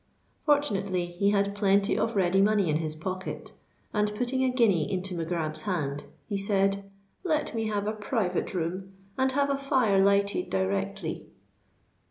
[0.47, 3.53] Fortunately, he had plenty of ready money in his pocket;
[3.93, 6.83] and, putting a guinea into Mac Grab's hand, he said,
[7.23, 11.27] "Let me have a private room; and have a fire lighted directly."